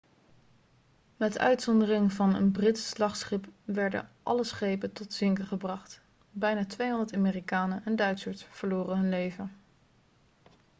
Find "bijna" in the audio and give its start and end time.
6.31-6.65